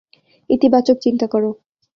[0.49, 1.49] ইতিবাচক চিন্তা করো!